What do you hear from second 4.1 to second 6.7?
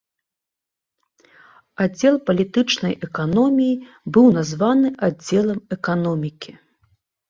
быў названы аддзелам эканомікі.